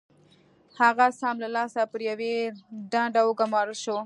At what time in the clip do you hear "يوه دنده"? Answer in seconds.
2.09-3.21